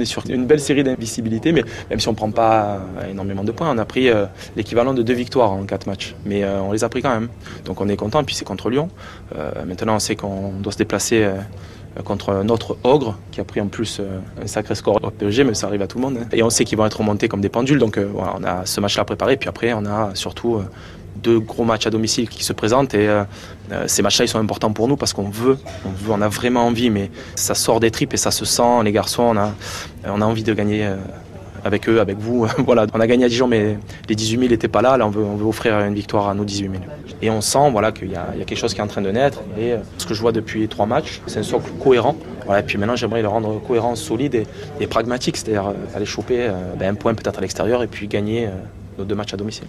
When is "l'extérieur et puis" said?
47.42-48.08